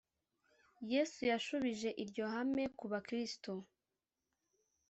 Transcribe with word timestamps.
yesu 0.93 1.19
yashubijeho 1.31 1.97
iryo 2.03 2.23
hame 2.33 2.63
ku 2.77 2.85
bakristo 2.91 3.51